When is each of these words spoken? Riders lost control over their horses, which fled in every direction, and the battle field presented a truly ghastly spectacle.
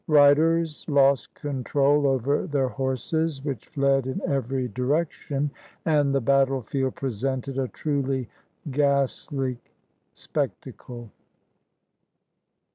Riders 0.07 0.83
lost 0.89 1.31
control 1.35 2.07
over 2.07 2.47
their 2.47 2.69
horses, 2.69 3.43
which 3.45 3.67
fled 3.67 4.07
in 4.07 4.19
every 4.27 4.67
direction, 4.67 5.51
and 5.85 6.15
the 6.15 6.19
battle 6.19 6.63
field 6.63 6.95
presented 6.95 7.59
a 7.59 7.67
truly 7.67 8.27
ghastly 8.71 9.59
spectacle. 10.11 11.11